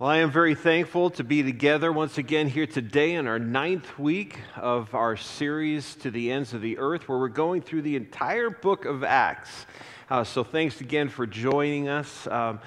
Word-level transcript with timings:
Well, 0.00 0.08
I 0.08 0.20
am 0.20 0.30
very 0.30 0.54
thankful 0.54 1.10
to 1.10 1.24
be 1.24 1.42
together 1.42 1.92
once 1.92 2.16
again 2.16 2.48
here 2.48 2.66
today 2.66 3.16
in 3.16 3.26
our 3.26 3.38
ninth 3.38 3.98
week 3.98 4.38
of 4.56 4.94
our 4.94 5.14
series 5.14 5.94
to 5.96 6.10
the 6.10 6.32
ends 6.32 6.54
of 6.54 6.62
the 6.62 6.78
earth, 6.78 7.06
where 7.06 7.18
we're 7.18 7.28
going 7.28 7.60
through 7.60 7.82
the 7.82 7.96
entire 7.96 8.48
book 8.48 8.86
of 8.86 9.04
Acts. 9.04 9.66
Uh, 10.08 10.24
so, 10.24 10.42
thanks 10.42 10.80
again 10.80 11.10
for 11.10 11.26
joining 11.26 11.90
us. 11.90 12.26
Um, 12.28 12.60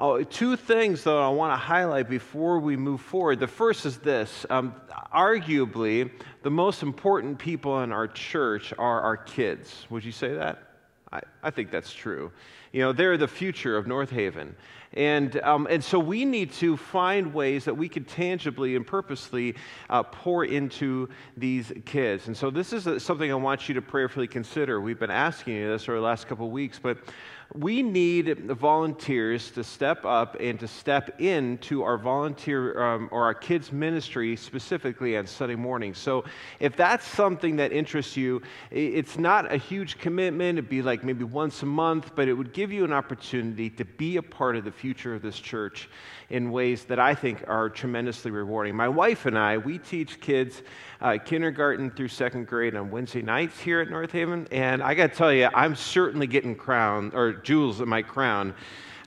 oh, 0.00 0.24
two 0.24 0.56
things, 0.56 1.04
though, 1.04 1.22
I 1.22 1.28
want 1.28 1.52
to 1.52 1.56
highlight 1.56 2.10
before 2.10 2.58
we 2.58 2.76
move 2.76 3.00
forward. 3.02 3.38
The 3.38 3.46
first 3.46 3.86
is 3.86 3.98
this 3.98 4.44
um, 4.50 4.74
arguably, 5.14 6.10
the 6.42 6.50
most 6.50 6.82
important 6.82 7.38
people 7.38 7.84
in 7.84 7.92
our 7.92 8.08
church 8.08 8.74
are 8.76 9.00
our 9.02 9.16
kids. 9.16 9.86
Would 9.90 10.04
you 10.04 10.10
say 10.10 10.34
that? 10.34 10.69
I, 11.12 11.20
I 11.42 11.50
think 11.50 11.70
that's 11.70 11.92
true. 11.92 12.30
You 12.72 12.82
know, 12.82 12.92
they're 12.92 13.16
the 13.16 13.28
future 13.28 13.76
of 13.76 13.86
North 13.86 14.10
Haven. 14.10 14.54
And, 14.92 15.40
um, 15.42 15.66
and 15.70 15.82
so 15.82 15.98
we 15.98 16.24
need 16.24 16.52
to 16.54 16.76
find 16.76 17.32
ways 17.32 17.64
that 17.64 17.76
we 17.76 17.88
can 17.88 18.04
tangibly 18.04 18.76
and 18.76 18.86
purposely 18.86 19.54
uh, 19.88 20.02
pour 20.02 20.44
into 20.44 21.08
these 21.36 21.72
kids. 21.84 22.26
And 22.26 22.36
so 22.36 22.50
this 22.50 22.72
is 22.72 23.02
something 23.02 23.30
I 23.30 23.34
want 23.34 23.68
you 23.68 23.74
to 23.74 23.82
prayerfully 23.82 24.26
consider. 24.26 24.80
We've 24.80 24.98
been 24.98 25.10
asking 25.10 25.56
you 25.56 25.68
this 25.68 25.88
over 25.88 25.98
the 25.98 26.04
last 26.04 26.26
couple 26.28 26.46
of 26.46 26.52
weeks, 26.52 26.78
but 26.80 26.98
we 27.54 27.82
need 27.82 28.38
volunteers 28.50 29.50
to 29.50 29.64
step 29.64 30.04
up 30.04 30.36
and 30.38 30.60
to 30.60 30.68
step 30.68 31.20
into 31.20 31.82
our 31.82 31.98
volunteer 31.98 32.80
um, 32.80 33.08
or 33.10 33.24
our 33.24 33.34
kids' 33.34 33.72
ministry 33.72 34.36
specifically 34.36 35.16
on 35.16 35.26
Sunday 35.26 35.56
morning. 35.56 35.92
So, 35.92 36.24
if 36.60 36.76
that's 36.76 37.04
something 37.04 37.56
that 37.56 37.72
interests 37.72 38.16
you, 38.16 38.40
it's 38.70 39.18
not 39.18 39.52
a 39.52 39.56
huge 39.56 39.98
commitment. 39.98 40.58
It'd 40.58 40.70
be 40.70 40.82
like 40.82 41.02
maybe 41.02 41.24
once 41.24 41.62
a 41.62 41.66
month, 41.66 42.12
but 42.14 42.28
it 42.28 42.34
would 42.34 42.52
give 42.52 42.70
you 42.70 42.84
an 42.84 42.92
opportunity 42.92 43.68
to 43.70 43.84
be 43.84 44.16
a 44.16 44.22
part 44.22 44.54
of 44.54 44.64
the 44.64 44.72
future 44.72 45.14
of 45.14 45.22
this 45.22 45.38
church 45.38 45.88
in 46.28 46.52
ways 46.52 46.84
that 46.84 47.00
I 47.00 47.14
think 47.14 47.42
are 47.48 47.68
tremendously 47.68 48.30
rewarding. 48.30 48.76
My 48.76 48.88
wife 48.88 49.26
and 49.26 49.36
I, 49.36 49.58
we 49.58 49.78
teach 49.78 50.20
kids 50.20 50.62
uh, 51.00 51.18
kindergarten 51.18 51.90
through 51.90 52.08
second 52.08 52.46
grade 52.46 52.76
on 52.76 52.90
Wednesday 52.90 53.22
nights 53.22 53.58
here 53.58 53.80
at 53.80 53.90
North 53.90 54.12
Haven, 54.12 54.46
and 54.52 54.82
I 54.82 54.94
got 54.94 55.10
to 55.10 55.16
tell 55.16 55.32
you, 55.32 55.48
I'm 55.52 55.74
certainly 55.74 56.28
getting 56.28 56.54
crowned 56.54 57.14
or 57.14 57.39
jewels 57.44 57.80
in 57.80 57.88
my 57.88 58.02
crown. 58.02 58.54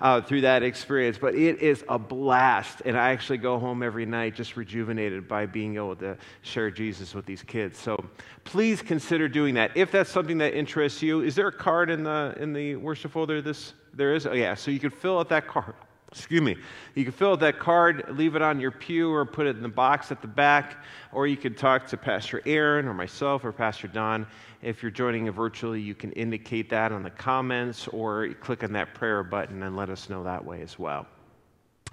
Uh, 0.02 0.20
through 0.20 0.42
that 0.42 0.64
experience, 0.64 1.18
but 1.18 1.34
it 1.34 1.62
is 1.62 1.86
a 1.88 1.98
blast. 1.98 2.82
And 2.84 2.98
I 2.98 3.12
actually 3.12 3.38
go 3.38 3.58
home 3.58 3.82
every 3.82 4.06
night 4.06 4.36
just 4.36 4.58
rejuvenated 4.58 5.30
by 5.30 5.46
being 5.46 5.78
able 5.78 5.96
to 5.98 6.18
share 6.42 6.70
Jesus 6.70 7.16
with 7.16 7.26
these 7.26 7.42
kids. 7.42 7.80
So 7.80 8.04
please 8.44 8.82
consider 8.82 9.30
doing 9.30 9.54
that. 9.54 9.72
If 9.78 9.94
that's 9.94 10.10
something 10.10 10.38
that 10.40 10.56
interests 10.56 11.02
you, 11.02 11.22
is 11.22 11.36
there 11.36 11.48
a 11.48 11.54
card 11.54 11.90
in 11.90 12.04
the, 12.04 12.36
in 12.38 12.52
the 12.52 12.76
worship 12.76 13.12
folder? 13.12 13.42
This, 13.42 13.76
there 13.94 14.14
is? 14.14 14.28
Oh, 14.28 14.34
yeah. 14.34 14.56
So 14.56 14.72
you 14.72 14.80
can 14.80 14.90
fill 14.90 15.20
out 15.20 15.30
that 15.30 15.48
card 15.48 15.76
excuse 16.16 16.42
me, 16.42 16.56
you 16.96 17.04
can 17.04 17.12
fill 17.12 17.32
out 17.32 17.40
that 17.40 17.60
card, 17.60 18.06
leave 18.10 18.36
it 18.36 18.42
on 18.42 18.60
your 18.60 18.72
pew, 18.72 19.12
or 19.12 19.26
put 19.26 19.48
it 19.48 19.56
in 19.56 19.64
the 19.64 19.70
box 19.70 20.12
at 20.12 20.22
the 20.22 20.28
back, 20.28 20.84
or 21.12 21.26
you 21.26 21.38
can 21.38 21.56
talk 21.56 21.88
to 21.88 21.98
Pastor 21.98 22.42
Aaron 22.46 22.88
or 22.88 22.94
myself 22.94 23.44
or 23.44 23.52
Pastor 23.52 23.88
Don. 23.88 24.28
If 24.62 24.82
you're 24.82 24.92
joining 24.92 25.30
virtually, 25.32 25.82
you 25.82 25.96
can 25.96 26.12
indicate 26.14 26.70
that 26.70 26.92
on 26.92 27.04
the 27.04 27.10
comments 27.10 27.88
or 27.88 28.30
click 28.40 28.64
on 28.64 28.72
that 28.74 28.94
prayer 28.94 29.24
button 29.24 29.64
and 29.64 29.76
let 29.76 29.90
us 29.90 30.10
know 30.10 30.24
that 30.24 30.44
way 30.44 30.62
as 30.62 30.78
well. 30.78 31.08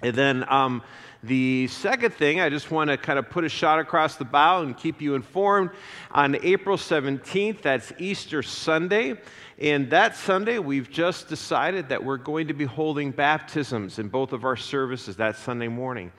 And 0.01 0.15
then 0.15 0.45
um, 0.49 0.81
the 1.23 1.67
second 1.67 2.13
thing, 2.15 2.39
I 2.39 2.49
just 2.49 2.71
want 2.71 2.89
to 2.89 2.97
kind 2.97 3.19
of 3.19 3.29
put 3.29 3.43
a 3.43 3.49
shot 3.49 3.79
across 3.79 4.15
the 4.15 4.25
bow 4.25 4.63
and 4.63 4.75
keep 4.75 5.01
you 5.01 5.13
informed. 5.13 5.69
On 6.11 6.35
April 6.43 6.77
17th, 6.77 7.61
that's 7.61 7.93
Easter 7.99 8.41
Sunday. 8.41 9.15
And 9.59 9.91
that 9.91 10.15
Sunday, 10.15 10.57
we've 10.57 10.89
just 10.89 11.27
decided 11.27 11.89
that 11.89 12.03
we're 12.03 12.17
going 12.17 12.47
to 12.47 12.55
be 12.55 12.65
holding 12.65 13.11
baptisms 13.11 13.99
in 13.99 14.07
both 14.07 14.33
of 14.33 14.43
our 14.43 14.55
services 14.57 15.17
that 15.17 15.35
Sunday 15.35 15.67
morning. 15.67 16.11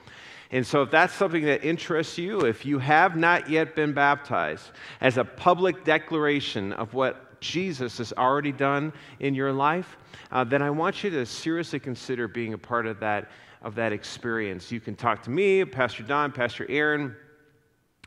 And 0.49 0.65
so, 0.65 0.83
if 0.83 0.91
that's 0.91 1.13
something 1.13 1.43
that 1.45 1.65
interests 1.65 2.17
you, 2.17 2.41
if 2.41 2.63
you 2.63 2.77
have 2.79 3.17
not 3.17 3.49
yet 3.49 3.75
been 3.75 3.91
baptized, 3.91 4.69
as 5.01 5.17
a 5.17 5.25
public 5.25 5.83
declaration 5.83 6.71
of 6.73 6.93
what 6.93 7.32
Jesus 7.43 7.97
has 7.97 8.13
already 8.13 8.51
done 8.51 8.93
in 9.19 9.35
your 9.35 9.51
life, 9.51 9.97
uh, 10.31 10.43
then 10.43 10.61
I 10.61 10.69
want 10.69 11.03
you 11.03 11.09
to 11.11 11.25
seriously 11.25 11.79
consider 11.79 12.27
being 12.27 12.53
a 12.53 12.57
part 12.57 12.87
of 12.87 12.99
that, 13.01 13.29
of 13.61 13.75
that 13.75 13.91
experience. 13.91 14.71
You 14.71 14.79
can 14.79 14.95
talk 14.95 15.21
to 15.23 15.29
me, 15.29 15.65
Pastor 15.65 16.03
Don, 16.03 16.31
Pastor 16.31 16.65
Aaron 16.69 17.15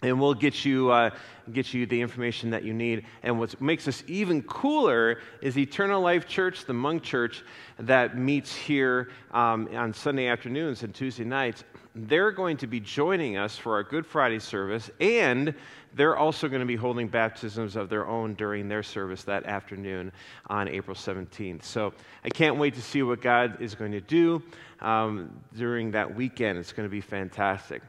and 0.03 0.21
we'll 0.21 0.34
get 0.34 0.65
you, 0.65 0.91
uh, 0.91 1.09
get 1.53 1.73
you 1.73 1.87
the 1.87 2.01
information 2.01 2.51
that 2.51 2.65
you 2.65 2.75
need. 2.75 3.07
And 3.23 3.39
what 3.39 3.59
makes 3.62 3.87
this 3.87 4.05
even 4.07 4.43
cooler 4.43 5.21
is 5.41 5.57
Eternal 5.57 6.03
Life 6.03 6.29
Church, 6.29 6.67
the 6.67 6.75
Hmong 6.75 7.03
church 7.03 7.43
that 7.79 8.19
meets 8.19 8.55
here 8.55 9.09
um, 9.31 9.69
on 9.75 9.95
Sunday 9.95 10.27
afternoons 10.27 10.83
and 10.83 10.95
Tuesday 10.95 11.25
nights. 11.25 11.65
They're 11.95 12.31
going 12.31 12.59
to 12.59 12.67
be 12.67 12.79
joining 12.79 13.39
us 13.39 13.57
for 13.57 13.73
our 13.73 13.83
Good 13.83 14.05
Friday 14.05 14.39
service, 14.39 14.91
and 15.01 15.55
they're 15.95 16.17
also 16.17 16.47
going 16.47 16.61
to 16.61 16.67
be 16.67 16.77
holding 16.77 17.09
baptisms 17.09 17.75
of 17.75 17.89
their 17.89 18.07
own 18.07 18.34
during 18.34 18.69
their 18.69 18.83
service 18.83 19.25
that 19.25 19.47
afternoon 19.47 20.13
on 20.49 20.69
April 20.69 20.95
17th. 20.95 21.63
So 21.63 21.95
I 22.23 22.28
can't 22.28 22.59
wait 22.59 22.75
to 22.75 22.83
see 22.83 23.03
what 23.03 23.23
God 23.23 23.63
is 23.63 23.75
going 23.75 23.93
to 23.93 24.03
do 24.03 24.43
um, 24.81 25.41
during 25.57 25.93
that 25.93 26.15
weekend. 26.15 26.59
It's 26.59 26.75
going 26.75 26.87
to 26.87 26.93
be 26.93 27.01
fantastic. 27.01 27.81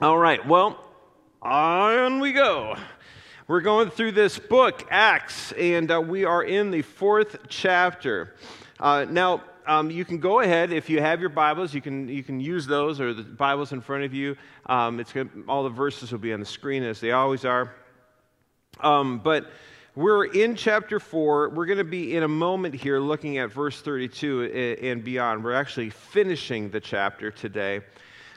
All 0.00 0.16
right, 0.16 0.44
well, 0.46 0.82
on 1.42 2.20
we 2.20 2.32
go. 2.32 2.76
We're 3.48 3.62
going 3.62 3.90
through 3.90 4.12
this 4.12 4.38
book, 4.38 4.86
Acts, 4.90 5.50
and 5.52 5.90
uh, 5.90 6.00
we 6.00 6.24
are 6.24 6.44
in 6.44 6.70
the 6.70 6.82
fourth 6.82 7.48
chapter. 7.48 8.36
Uh, 8.78 9.06
now, 9.10 9.42
um, 9.66 9.90
you 9.90 10.04
can 10.04 10.18
go 10.18 10.40
ahead 10.40 10.72
if 10.72 10.88
you 10.88 11.00
have 11.00 11.20
your 11.20 11.30
Bibles. 11.30 11.74
You 11.74 11.80
can 11.80 12.08
you 12.08 12.22
can 12.22 12.38
use 12.38 12.66
those 12.66 13.00
or 13.00 13.12
the 13.12 13.24
Bibles 13.24 13.72
in 13.72 13.80
front 13.80 14.04
of 14.04 14.14
you. 14.14 14.36
Um, 14.66 15.00
it's 15.00 15.12
gonna, 15.12 15.30
all 15.48 15.64
the 15.64 15.68
verses 15.68 16.12
will 16.12 16.20
be 16.20 16.32
on 16.32 16.38
the 16.38 16.46
screen 16.46 16.84
as 16.84 17.00
they 17.00 17.10
always 17.10 17.44
are. 17.44 17.74
Um, 18.80 19.18
but 19.18 19.50
we're 19.96 20.26
in 20.26 20.54
chapter 20.54 21.00
four. 21.00 21.48
We're 21.48 21.66
going 21.66 21.78
to 21.78 21.84
be 21.84 22.16
in 22.16 22.22
a 22.22 22.28
moment 22.28 22.74
here 22.74 23.00
looking 23.00 23.38
at 23.38 23.52
verse 23.52 23.80
32 23.82 24.78
and 24.80 25.04
beyond. 25.04 25.44
We're 25.44 25.54
actually 25.54 25.90
finishing 25.90 26.70
the 26.70 26.80
chapter 26.80 27.30
today. 27.30 27.82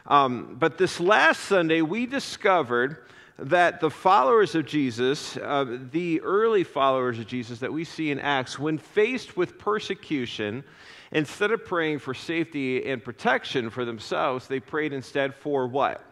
Um, 0.08 0.56
but 0.60 0.78
this 0.78 1.00
last 1.00 1.42
Sunday, 1.42 1.82
we 1.82 2.06
discovered 2.06 3.06
that 3.38 3.82
the 3.82 3.90
followers 3.90 4.56
of 4.56 4.66
Jesus, 4.66 5.36
uh, 5.38 5.80
the 5.92 6.22
early 6.22 6.64
followers 6.64 7.20
of 7.20 7.28
Jesus 7.28 7.60
that 7.60 7.74
we 7.74 7.84
see 7.84 8.12
in 8.12 8.20
Acts, 8.20 8.58
when 8.58 8.78
faced 8.78 9.36
with 9.36 9.58
persecution, 9.58 10.64
instead 11.12 11.52
of 11.52 11.66
praying 11.66 12.00
for 12.00 12.14
safety 12.14 12.86
and 12.86 13.04
protection 13.04 13.70
for 13.70 13.84
themselves, 13.84 14.48
they 14.48 14.60
prayed 14.60 14.94
instead 14.94 15.34
for 15.36 15.68
what? 15.68 16.04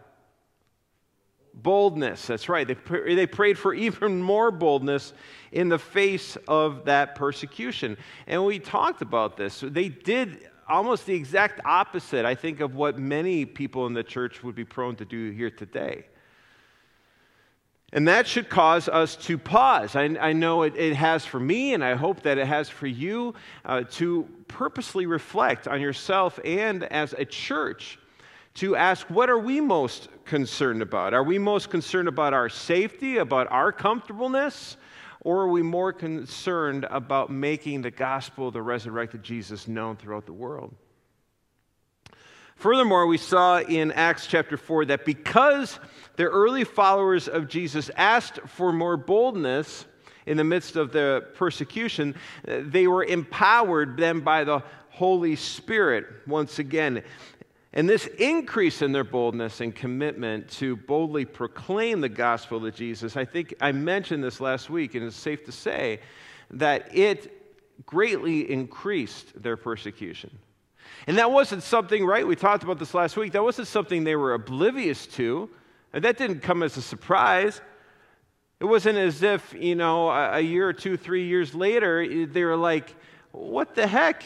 Boldness. 1.54 2.26
That's 2.26 2.48
right. 2.48 2.66
They, 2.66 2.74
pr- 2.74 3.14
they 3.14 3.26
prayed 3.26 3.58
for 3.58 3.72
even 3.74 4.20
more 4.20 4.50
boldness 4.50 5.14
in 5.52 5.68
the 5.68 5.78
face 5.78 6.36
of 6.48 6.84
that 6.86 7.14
persecution. 7.14 7.96
And 8.26 8.44
we 8.44 8.58
talked 8.58 9.02
about 9.02 9.36
this. 9.36 9.62
They 9.64 9.88
did 9.88 10.48
almost 10.68 11.06
the 11.06 11.14
exact 11.14 11.60
opposite, 11.64 12.24
I 12.24 12.34
think, 12.34 12.60
of 12.60 12.74
what 12.74 12.98
many 12.98 13.44
people 13.44 13.86
in 13.86 13.94
the 13.94 14.02
church 14.02 14.42
would 14.42 14.54
be 14.54 14.64
prone 14.64 14.96
to 14.96 15.04
do 15.04 15.30
here 15.30 15.50
today. 15.50 16.06
And 17.92 18.08
that 18.08 18.26
should 18.26 18.48
cause 18.48 18.88
us 18.88 19.14
to 19.16 19.38
pause. 19.38 19.94
I, 19.94 20.04
I 20.20 20.32
know 20.32 20.62
it, 20.62 20.74
it, 20.76 20.96
has 20.96 21.24
for 21.24 21.38
me, 21.38 21.74
and 21.74 21.84
I 21.84 21.94
hope 21.94 22.22
that 22.22 22.38
it 22.38 22.46
has 22.46 22.68
for 22.68 22.88
you, 22.88 23.34
uh, 23.64 23.84
to 23.92 24.28
purposely 24.48 25.06
reflect 25.06 25.68
on 25.68 25.80
yourself 25.80 26.40
and 26.44 26.82
as 26.84 27.12
a 27.12 27.24
church 27.24 27.98
to 28.54 28.76
ask 28.76 29.08
what 29.10 29.28
are 29.28 29.38
we 29.38 29.60
most 29.60 30.08
concerned 30.24 30.82
about? 30.82 31.12
Are 31.12 31.22
we 31.22 31.38
most 31.38 31.70
concerned 31.70 32.08
about 32.08 32.32
our 32.32 32.48
safety, 32.48 33.18
about 33.18 33.50
our 33.50 33.72
comfortableness? 33.72 34.76
Or 35.24 35.40
are 35.40 35.48
we 35.48 35.62
more 35.62 35.92
concerned 35.92 36.86
about 36.90 37.30
making 37.30 37.82
the 37.82 37.90
gospel 37.90 38.48
of 38.48 38.54
the 38.54 38.62
resurrected 38.62 39.22
Jesus 39.22 39.66
known 39.66 39.96
throughout 39.96 40.26
the 40.26 40.32
world? 40.32 40.74
Furthermore, 42.56 43.06
we 43.06 43.18
saw 43.18 43.58
in 43.58 43.90
Acts 43.92 44.26
chapter 44.26 44.56
4 44.56 44.84
that 44.86 45.04
because 45.04 45.80
the 46.16 46.24
early 46.24 46.64
followers 46.64 47.26
of 47.26 47.48
Jesus 47.48 47.90
asked 47.96 48.38
for 48.46 48.72
more 48.72 48.96
boldness 48.96 49.86
in 50.26 50.36
the 50.36 50.44
midst 50.44 50.76
of 50.76 50.92
the 50.92 51.26
persecution, 51.34 52.14
they 52.46 52.86
were 52.86 53.04
empowered 53.04 53.96
then 53.96 54.20
by 54.20 54.44
the 54.44 54.62
Holy 54.90 55.34
Spirit 55.36 56.06
once 56.26 56.58
again. 56.58 57.02
And 57.76 57.88
this 57.88 58.06
increase 58.06 58.82
in 58.82 58.92
their 58.92 59.04
boldness 59.04 59.60
and 59.60 59.74
commitment 59.74 60.48
to 60.52 60.76
boldly 60.76 61.24
proclaim 61.24 62.00
the 62.00 62.08
gospel 62.08 62.64
of 62.64 62.74
Jesus, 62.74 63.16
I 63.16 63.24
think 63.24 63.52
I 63.60 63.72
mentioned 63.72 64.22
this 64.22 64.40
last 64.40 64.70
week, 64.70 64.94
and 64.94 65.04
it's 65.04 65.16
safe 65.16 65.44
to 65.46 65.52
say 65.52 65.98
that 66.52 66.96
it 66.96 67.84
greatly 67.84 68.48
increased 68.48 69.42
their 69.42 69.56
persecution. 69.56 70.30
And 71.08 71.18
that 71.18 71.32
wasn't 71.32 71.64
something, 71.64 72.06
right? 72.06 72.24
We 72.24 72.36
talked 72.36 72.62
about 72.62 72.78
this 72.78 72.94
last 72.94 73.16
week. 73.16 73.32
That 73.32 73.42
wasn't 73.42 73.66
something 73.66 74.04
they 74.04 74.14
were 74.14 74.34
oblivious 74.34 75.06
to. 75.08 75.50
And 75.92 76.04
that 76.04 76.16
didn't 76.16 76.40
come 76.40 76.62
as 76.62 76.76
a 76.76 76.82
surprise. 76.82 77.60
It 78.60 78.66
wasn't 78.66 78.98
as 78.98 79.22
if, 79.22 79.52
you 79.52 79.74
know, 79.74 80.10
a 80.10 80.40
year 80.40 80.68
or 80.68 80.72
two, 80.72 80.96
three 80.96 81.26
years 81.26 81.54
later, 81.54 82.26
they 82.26 82.44
were 82.44 82.56
like, 82.56 82.94
what 83.32 83.74
the 83.74 83.88
heck? 83.88 84.22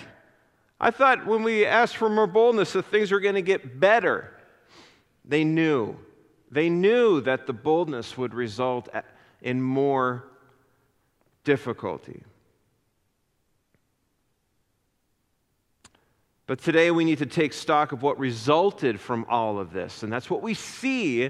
I 0.81 0.91
thought 0.91 1.27
when 1.27 1.43
we 1.43 1.67
asked 1.67 1.97
for 1.97 2.09
more 2.09 2.27
boldness 2.27 2.73
that 2.73 2.87
things 2.87 3.11
were 3.11 3.21
going 3.21 3.35
to 3.35 3.43
get 3.43 3.81
better. 3.81 4.33
They 5.25 5.45
knew. 5.45 5.97
They 6.51 6.71
knew 6.71 7.21
that 7.23 7.47
the 7.47 7.53
boldness 7.53 8.17
would 8.17 8.33
result 8.33 8.89
in 9.43 9.61
more 9.61 10.29
difficulty. 11.45 12.23
But 16.47 16.61
today 16.61 16.91
we 16.91 17.05
need 17.05 17.19
to 17.19 17.27
take 17.27 17.53
stock 17.53 17.93
of 17.93 18.03
what 18.03 18.19
resulted 18.19 18.99
from 18.99 19.27
all 19.29 19.59
of 19.59 19.73
this. 19.73 20.03
And 20.03 20.11
that's 20.11 20.31
what 20.31 20.43
we 20.43 20.55
see 20.55 21.29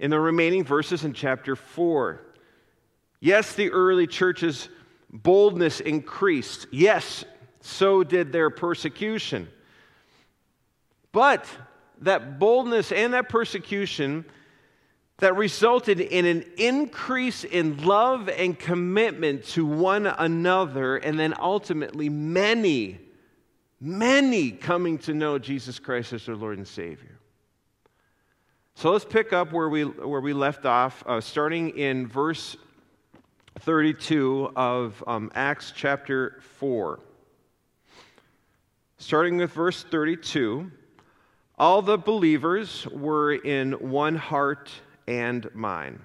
in 0.00 0.10
the 0.10 0.18
remaining 0.18 0.64
verses 0.64 1.04
in 1.04 1.12
chapter 1.12 1.54
4. 1.54 2.20
Yes, 3.20 3.54
the 3.54 3.70
early 3.70 4.08
church's 4.08 4.68
boldness 5.12 5.78
increased. 5.78 6.66
Yes, 6.72 7.24
so 7.62 8.02
did 8.02 8.32
their 8.32 8.50
persecution. 8.50 9.48
But 11.12 11.46
that 12.00 12.38
boldness 12.38 12.92
and 12.92 13.14
that 13.14 13.28
persecution 13.28 14.24
that 15.18 15.36
resulted 15.36 16.00
in 16.00 16.24
an 16.24 16.44
increase 16.56 17.44
in 17.44 17.84
love 17.84 18.28
and 18.28 18.58
commitment 18.58 19.44
to 19.44 19.64
one 19.64 20.06
another, 20.06 20.96
and 20.96 21.18
then 21.18 21.32
ultimately 21.38 22.08
many, 22.08 22.98
many 23.80 24.50
coming 24.50 24.98
to 24.98 25.14
know 25.14 25.38
Jesus 25.38 25.78
Christ 25.78 26.12
as 26.12 26.26
their 26.26 26.34
Lord 26.34 26.58
and 26.58 26.66
Savior. 26.66 27.20
So 28.74 28.90
let's 28.90 29.04
pick 29.04 29.32
up 29.32 29.52
where 29.52 29.68
we, 29.68 29.84
where 29.84 30.20
we 30.20 30.32
left 30.32 30.66
off, 30.66 31.04
uh, 31.06 31.20
starting 31.20 31.78
in 31.78 32.08
verse 32.08 32.56
32 33.60 34.50
of 34.56 35.04
um, 35.06 35.30
Acts 35.36 35.72
chapter 35.76 36.40
4. 36.58 36.98
Starting 39.02 39.36
with 39.36 39.50
verse 39.50 39.82
32, 39.82 40.70
all 41.58 41.82
the 41.82 41.98
believers 41.98 42.86
were 42.86 43.32
in 43.32 43.72
one 43.72 44.14
heart 44.14 44.70
and 45.08 45.52
mind. 45.56 45.98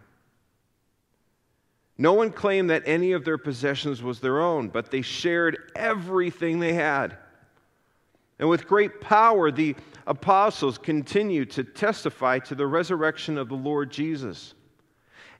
No 1.99 2.13
one 2.13 2.31
claimed 2.31 2.71
that 2.71 2.81
any 2.87 3.11
of 3.11 3.23
their 3.23 3.37
possessions 3.37 4.01
was 4.01 4.19
their 4.19 4.41
own, 4.41 4.69
but 4.69 4.89
they 4.89 5.03
shared 5.03 5.71
everything 5.75 6.59
they 6.59 6.73
had. 6.73 7.15
And 8.39 8.49
with 8.49 8.65
great 8.65 8.99
power, 8.99 9.51
the 9.51 9.75
apostles 10.07 10.79
continued 10.79 11.51
to 11.51 11.63
testify 11.63 12.39
to 12.39 12.55
the 12.55 12.65
resurrection 12.65 13.37
of 13.37 13.47
the 13.47 13.53
Lord 13.53 13.91
Jesus. 13.91 14.55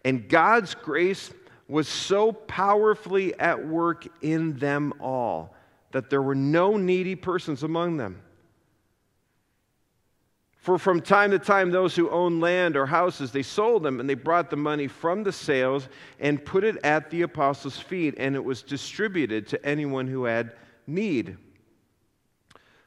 And 0.05 0.29
God's 0.29 0.75
grace 0.75 1.33
was 1.67 1.87
so 1.87 2.31
powerfully 2.31 3.33
at 3.39 3.67
work 3.67 4.07
in 4.21 4.59
them 4.59 4.93
all 4.99 5.56
that 5.97 6.11
there 6.11 6.21
were 6.21 6.35
no 6.35 6.77
needy 6.77 7.15
persons 7.15 7.63
among 7.63 7.97
them. 7.97 8.21
For 10.59 10.77
from 10.77 11.01
time 11.01 11.31
to 11.31 11.39
time, 11.39 11.71
those 11.71 11.95
who 11.95 12.07
owned 12.11 12.39
land 12.39 12.77
or 12.77 12.85
houses, 12.85 13.31
they 13.31 13.41
sold 13.41 13.81
them 13.81 13.99
and 13.99 14.07
they 14.07 14.13
brought 14.13 14.51
the 14.51 14.57
money 14.57 14.87
from 14.87 15.23
the 15.23 15.31
sales 15.31 15.89
and 16.19 16.45
put 16.45 16.63
it 16.63 16.77
at 16.83 17.09
the 17.09 17.23
apostles' 17.23 17.79
feet, 17.79 18.13
and 18.19 18.35
it 18.35 18.43
was 18.43 18.61
distributed 18.61 19.47
to 19.47 19.65
anyone 19.65 20.05
who 20.05 20.25
had 20.25 20.51
need. 20.85 21.35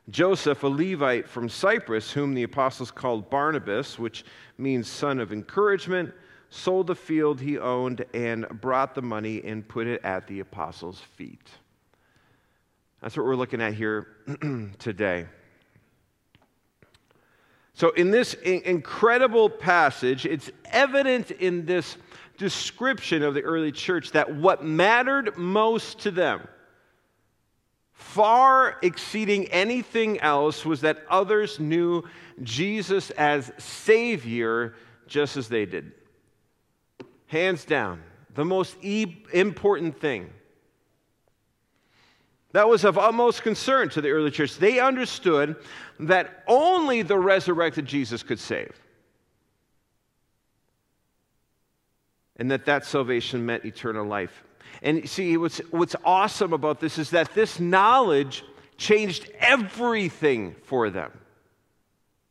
Joseph, 0.09 0.63
a 0.63 0.69
Levite 0.69 1.29
from 1.29 1.49
Cyprus, 1.49 2.13
whom 2.13 2.35
the 2.35 2.45
apostles 2.45 2.93
called 2.93 3.29
Barnabas, 3.29 3.99
which 3.99 4.25
means 4.57 4.87
son 4.87 5.19
of 5.19 5.33
encouragement, 5.33 6.15
sold 6.49 6.87
the 6.87 6.95
field 6.95 7.41
he 7.41 7.59
owned 7.59 8.05
and 8.15 8.47
brought 8.61 8.95
the 8.95 9.03
money 9.03 9.43
and 9.45 9.67
put 9.67 9.89
it 9.89 10.01
at 10.05 10.29
the 10.29 10.39
apostles' 10.39 11.01
feet. 11.01 11.51
That's 13.01 13.17
what 13.17 13.25
we're 13.25 13.37
looking 13.37 13.63
at 13.63 13.75
here 13.75 14.09
today. 14.79 15.27
So, 17.73 17.91
in 17.91 18.11
this 18.11 18.35
incredible 18.35 19.49
passage, 19.49 20.27
it's 20.27 20.51
evident 20.67 21.31
in 21.31 21.65
this 21.65 21.97
description 22.37 23.23
of 23.23 23.33
the 23.33 23.41
early 23.43 23.73
church 23.73 24.13
that 24.13 24.35
what 24.35 24.65
mattered 24.65 25.39
most 25.39 26.01
to 26.01 26.11
them, 26.11 26.47
far 27.93 28.77
exceeding 28.83 29.47
anything 29.47 30.21
else, 30.21 30.67
was 30.67 30.83
that 30.83 30.99
others 31.09 31.59
knew 31.59 32.03
Jesus 32.43 33.11
as 33.13 33.51
Savior 33.57 34.75
just 35.07 35.39
as 35.39 35.49
they 35.49 35.65
did. 35.65 35.93
Hands 37.29 37.65
down, 37.65 38.03
the 38.35 38.45
most 38.45 38.77
e- 38.83 39.25
important 39.33 39.99
thing. 40.01 40.31
That 42.53 42.69
was 42.69 42.85
of 42.85 42.99
utmost 42.99 43.43
concern 43.43 43.91
to 43.91 44.01
the 44.01 44.11
early 44.11 44.31
church. 44.31 44.57
They 44.57 44.81
understood 44.81 45.57
that 46.01 46.43
only 46.47 47.03
the 47.03 47.19
resurrected 47.19 47.87
Jesus 47.87 48.23
could 48.23 48.41
save. 48.41 48.73
And 52.37 52.51
that 52.51 52.67
that 52.67 52.85
salvation 52.85 53.47
meant 53.47 53.65
eternal 53.65 54.07
life. 54.07 54.45
And 54.83 55.09
see, 55.09 55.37
what's, 55.37 55.59
what's 55.71 55.95
awesome 56.05 56.53
about 56.53 56.81
this 56.81 56.99
is 56.99 57.11
that 57.11 57.35
this 57.35 57.61
knowledge 57.61 58.45
changed 58.79 59.31
everything 59.39 60.57
for 60.65 60.91
them. 60.91 61.13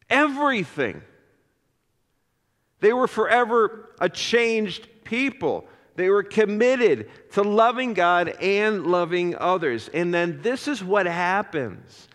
Everything. 0.09 1.01
They 2.79 2.91
were 2.91 3.07
forever 3.07 3.89
a 3.99 4.09
changed 4.09 4.87
people. 5.03 5.67
They 5.99 6.09
were 6.09 6.23
committed 6.23 7.09
to 7.33 7.41
loving 7.41 7.93
God 7.93 8.29
and 8.29 8.87
loving 8.87 9.35
others. 9.35 9.89
And 9.93 10.13
then 10.13 10.41
this 10.41 10.69
is 10.69 10.81
what 10.81 11.05
happens. 11.05 12.07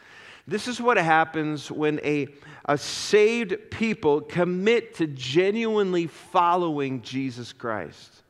This 0.47 0.69
is 0.69 0.81
what 0.81 0.97
happens 0.97 1.71
when 1.71 2.01
a, 2.03 2.29
a 2.65 2.79
saved 2.79 3.71
people 3.71 4.23
commit 4.23 4.95
to 4.95 5.07
genuinely 5.07 6.07
following 6.07 7.03
Jesus 7.03 7.53
Christ. 7.53 8.23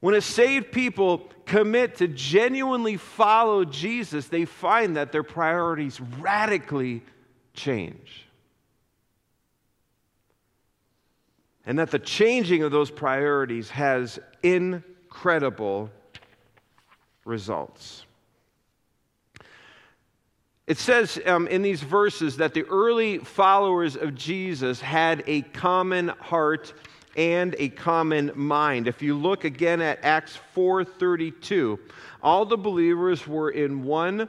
When 0.00 0.16
a 0.16 0.20
saved 0.20 0.72
people 0.72 1.30
commit 1.46 1.98
to 1.98 2.08
genuinely 2.08 2.96
follow 2.96 3.64
Jesus, 3.64 4.26
they 4.26 4.44
find 4.44 4.96
that 4.96 5.12
their 5.12 5.22
priorities 5.22 6.00
radically 6.00 7.04
change. 7.54 8.26
And 11.66 11.78
that 11.78 11.90
the 11.90 11.98
changing 11.98 12.62
of 12.62 12.72
those 12.72 12.90
priorities 12.90 13.70
has 13.70 14.18
incredible 14.42 15.90
results. 17.24 18.04
It 20.66 20.78
says 20.78 21.20
um, 21.26 21.48
in 21.48 21.62
these 21.62 21.82
verses 21.82 22.36
that 22.36 22.54
the 22.54 22.62
early 22.64 23.18
followers 23.18 23.96
of 23.96 24.14
Jesus 24.14 24.80
had 24.80 25.24
a 25.26 25.42
common 25.42 26.08
heart 26.08 26.72
and 27.16 27.56
a 27.58 27.70
common 27.70 28.30
mind. 28.36 28.86
If 28.86 29.02
you 29.02 29.16
look 29.16 29.44
again 29.44 29.80
at 29.80 29.98
Acts 30.04 30.38
4:32, 30.54 31.78
all 32.22 32.44
the 32.44 32.56
believers 32.56 33.26
were 33.26 33.50
in 33.50 33.82
one 33.82 34.28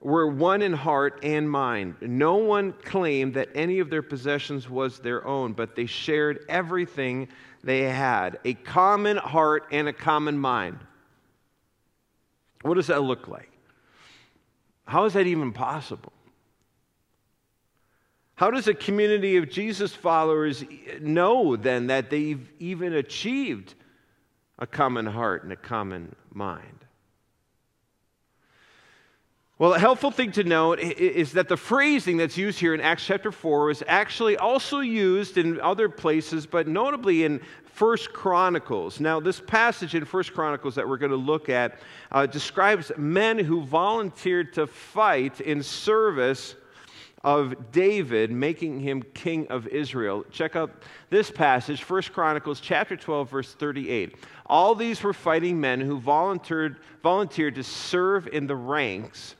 were 0.00 0.28
one 0.28 0.62
in 0.62 0.72
heart 0.72 1.20
and 1.22 1.50
mind. 1.50 1.96
No 2.00 2.36
one 2.36 2.72
claimed 2.72 3.34
that 3.34 3.48
any 3.54 3.80
of 3.80 3.90
their 3.90 4.02
possessions 4.02 4.70
was 4.70 5.00
their 5.00 5.26
own, 5.26 5.52
but 5.52 5.74
they 5.74 5.86
shared 5.86 6.44
everything 6.48 7.28
they 7.64 7.82
had 7.82 8.38
a 8.44 8.54
common 8.54 9.16
heart 9.16 9.66
and 9.72 9.88
a 9.88 9.92
common 9.92 10.38
mind. 10.38 10.78
What 12.62 12.74
does 12.74 12.86
that 12.88 13.02
look 13.02 13.28
like? 13.28 13.50
How 14.86 15.04
is 15.04 15.12
that 15.14 15.26
even 15.26 15.52
possible? 15.52 16.12
How 18.36 18.52
does 18.52 18.68
a 18.68 18.74
community 18.74 19.36
of 19.36 19.50
Jesus 19.50 19.92
followers 19.92 20.64
know 21.00 21.56
then 21.56 21.88
that 21.88 22.08
they've 22.08 22.48
even 22.60 22.92
achieved 22.92 23.74
a 24.60 24.66
common 24.66 25.06
heart 25.06 25.42
and 25.42 25.52
a 25.52 25.56
common 25.56 26.14
mind? 26.32 26.77
Well, 29.60 29.74
a 29.74 29.78
helpful 29.80 30.12
thing 30.12 30.30
to 30.32 30.44
note 30.44 30.78
is 30.78 31.32
that 31.32 31.48
the 31.48 31.56
phrasing 31.56 32.16
that's 32.16 32.36
used 32.36 32.60
here 32.60 32.74
in 32.74 32.80
Acts 32.80 33.04
chapter 33.04 33.32
4 33.32 33.72
is 33.72 33.82
actually 33.88 34.36
also 34.36 34.78
used 34.78 35.36
in 35.36 35.60
other 35.60 35.88
places, 35.88 36.46
but 36.46 36.68
notably 36.68 37.24
in 37.24 37.40
First 37.64 38.12
Chronicles. 38.12 39.00
Now, 39.00 39.18
this 39.18 39.40
passage 39.40 39.96
in 39.96 40.04
First 40.04 40.32
Chronicles 40.32 40.76
that 40.76 40.88
we're 40.88 40.96
going 40.96 41.10
to 41.10 41.16
look 41.16 41.48
at 41.48 41.80
uh, 42.12 42.26
describes 42.26 42.92
men 42.96 43.36
who 43.36 43.62
volunteered 43.62 44.52
to 44.52 44.68
fight 44.68 45.40
in 45.40 45.60
service 45.64 46.54
of 47.24 47.72
David, 47.72 48.30
making 48.30 48.78
him 48.78 49.02
king 49.12 49.48
of 49.48 49.66
Israel. 49.66 50.24
Check 50.30 50.54
out 50.54 50.70
this 51.10 51.32
passage, 51.32 51.82
First 51.82 52.12
Chronicles 52.12 52.60
chapter 52.60 52.96
12, 52.96 53.28
verse 53.28 53.54
38. 53.54 54.14
All 54.46 54.76
these 54.76 55.02
were 55.02 55.12
fighting 55.12 55.60
men 55.60 55.80
who 55.80 55.98
volunteered, 55.98 56.76
volunteered 57.02 57.56
to 57.56 57.64
serve 57.64 58.28
in 58.28 58.46
the 58.46 58.54
ranks 58.54 59.34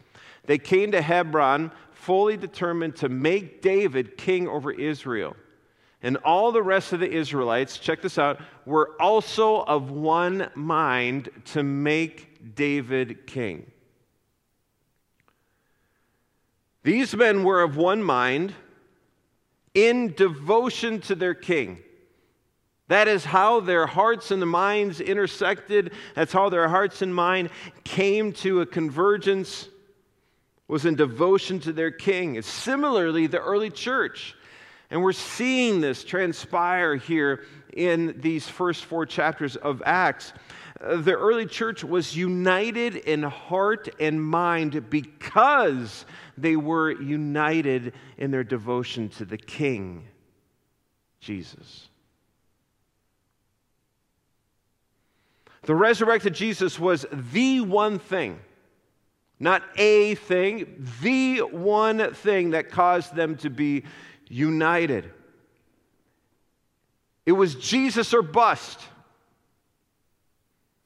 they 0.49 0.57
came 0.57 0.93
to 0.93 1.03
Hebron 1.03 1.71
fully 1.93 2.39
determined 2.39 2.97
to 2.97 3.11
make 3.11 3.61
David 3.61 4.17
king 4.17 4.49
over 4.49 4.73
Israel. 4.73 5.37
And 6.03 6.17
all 6.19 6.53
the 6.53 6.63
rest 6.63 6.95
of 6.95 7.01
the 7.01 7.11
Israelites, 7.11 7.77
check 7.77 8.01
this 8.01 8.19
out, 8.19 8.41
were 8.65 8.97
also 8.99 9.63
of 9.65 9.91
one 9.91 10.51
mind 10.55 11.29
to 11.47 11.63
make 11.63 12.55
David 12.55 13.27
king. 13.27 13.71
These 16.83 17.15
men 17.15 17.45
were 17.45 17.61
of 17.61 17.77
one 17.77 18.03
mind 18.03 18.55
in 19.75 20.15
devotion 20.15 21.03
to 21.03 21.15
their 21.15 21.35
king. 21.35 21.81
That 22.87 23.07
is 23.07 23.27
how 23.27 23.61
their 23.61 23.87
hearts 23.87 24.31
and 24.31 24.41
the 24.41 24.47
minds 24.47 25.03
intersected. 25.03 25.93
That's 26.15 26.33
how 26.33 26.49
their 26.49 26.69
hearts 26.69 27.03
and 27.03 27.15
mind 27.15 27.51
came 27.85 28.33
to 28.35 28.63
a 28.63 28.67
convergence 28.67 29.69
was 30.69 30.85
in 30.85 30.95
devotion 30.95 31.59
to 31.61 31.73
their 31.73 31.91
king. 31.91 32.37
It's 32.37 32.49
similarly 32.49 33.27
the 33.27 33.41
early 33.41 33.71
church. 33.71 34.37
And 34.91 35.03
we're 35.03 35.13
seeing 35.13 35.81
this 35.81 36.05
transpire 36.05 36.97
here 36.97 37.45
in 37.75 38.21
these 38.21 38.49
first 38.49 38.85
four 38.85 39.07
chapters 39.07 39.57
of 39.57 39.83
Acts. 39.85 40.33
Uh, 40.81 40.97
the 40.97 41.15
early 41.15 41.47
church 41.47 41.83
was 41.83 42.17
united 42.17 42.97
in 42.97 43.23
heart 43.23 43.89
and 43.99 44.23
mind 44.23 44.89
because 44.89 46.07
they 46.37 46.57
were 46.57 46.91
united 46.91 47.93
in 48.17 48.31
their 48.31 48.45
devotion 48.45 49.09
to 49.09 49.25
the 49.25 49.37
King, 49.37 50.07
Jesus. 51.21 51.89
The 55.63 55.75
resurrected 55.75 56.35
Jesus 56.35 56.79
was 56.79 57.05
the 57.13 57.61
one 57.61 57.99
thing, 57.99 58.39
not 59.41 59.63
a 59.77 60.15
thing, 60.17 60.87
the 61.01 61.41
one 61.41 62.13
thing 62.15 62.51
that 62.51 62.71
caused 62.71 63.15
them 63.15 63.37
to 63.39 63.51
be 63.51 63.85
united. 64.29 65.11
It 67.25 67.33
was 67.33 67.55
Jesus 67.55 68.13
or 68.15 68.23
bust. 68.23 68.81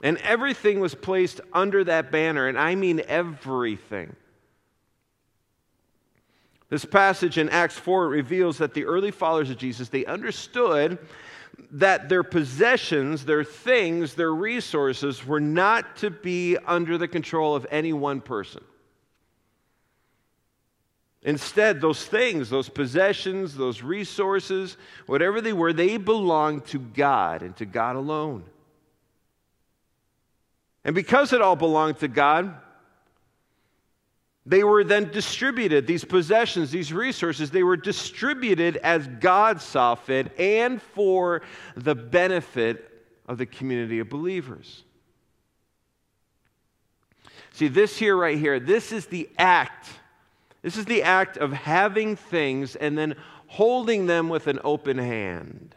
And 0.02 0.18
everything 0.18 0.80
was 0.80 0.96
placed 0.96 1.40
under 1.52 1.84
that 1.84 2.10
banner, 2.10 2.48
and 2.48 2.58
I 2.58 2.74
mean 2.74 3.02
everything. 3.06 4.16
This 6.68 6.84
passage 6.84 7.38
in 7.38 7.48
Acts 7.50 7.78
4 7.78 8.08
reveals 8.08 8.58
that 8.58 8.74
the 8.74 8.84
early 8.84 9.12
followers 9.12 9.50
of 9.50 9.58
Jesus, 9.58 9.90
they 9.90 10.04
understood 10.06 10.98
that 11.72 12.08
their 12.08 12.22
possessions, 12.22 13.24
their 13.24 13.44
things, 13.44 14.14
their 14.14 14.32
resources 14.32 15.24
were 15.26 15.40
not 15.40 15.96
to 15.96 16.10
be 16.10 16.56
under 16.66 16.98
the 16.98 17.08
control 17.08 17.54
of 17.56 17.66
any 17.70 17.92
one 17.92 18.20
person. 18.20 18.62
Instead, 21.22 21.80
those 21.80 22.04
things, 22.04 22.50
those 22.50 22.68
possessions, 22.68 23.56
those 23.56 23.82
resources, 23.82 24.76
whatever 25.06 25.40
they 25.40 25.52
were, 25.52 25.72
they 25.72 25.96
belonged 25.96 26.64
to 26.66 26.78
God 26.78 27.42
and 27.42 27.56
to 27.56 27.64
God 27.64 27.96
alone. 27.96 28.44
And 30.84 30.94
because 30.94 31.32
it 31.32 31.40
all 31.40 31.54
belonged 31.54 31.98
to 32.00 32.08
God, 32.08 32.54
they 34.52 34.64
were 34.64 34.84
then 34.84 35.10
distributed, 35.10 35.86
these 35.86 36.04
possessions, 36.04 36.70
these 36.70 36.92
resources, 36.92 37.50
they 37.50 37.62
were 37.62 37.76
distributed 37.76 38.76
as 38.76 39.08
God 39.08 39.62
saw 39.62 39.94
fit 39.94 40.38
and 40.38 40.82
for 40.82 41.40
the 41.74 41.94
benefit 41.94 43.02
of 43.26 43.38
the 43.38 43.46
community 43.46 43.98
of 43.98 44.10
believers. 44.10 44.84
See, 47.52 47.68
this 47.68 47.96
here, 47.96 48.14
right 48.14 48.36
here, 48.36 48.60
this 48.60 48.92
is 48.92 49.06
the 49.06 49.30
act 49.38 49.88
this 50.62 50.76
is 50.76 50.84
the 50.84 51.02
act 51.02 51.36
of 51.36 51.52
having 51.52 52.14
things 52.14 52.76
and 52.76 52.96
then 52.96 53.16
holding 53.48 54.06
them 54.06 54.28
with 54.28 54.46
an 54.46 54.60
open 54.62 54.96
hand. 54.96 55.74